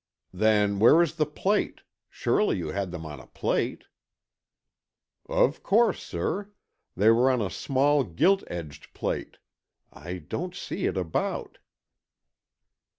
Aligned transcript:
"Then 0.33 0.79
where 0.79 0.99
is 1.03 1.17
the 1.17 1.27
plate? 1.27 1.81
Surely 2.09 2.57
you 2.57 2.69
had 2.69 2.89
them 2.89 3.05
on 3.05 3.19
a 3.19 3.27
plate." 3.27 3.83
"Of 5.29 5.61
course, 5.61 6.01
sir. 6.01 6.49
They 6.97 7.11
were 7.11 7.29
on 7.29 7.39
a 7.39 7.51
small 7.51 8.03
gilt 8.03 8.43
edged 8.47 8.95
plate. 8.95 9.37
I 9.93 10.17
don't 10.17 10.55
see 10.55 10.87
it 10.87 10.97
about." 10.97 11.59